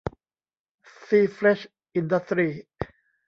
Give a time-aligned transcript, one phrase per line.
[1.03, 1.59] ซีเฟรช
[1.95, 2.47] อินดัสตรี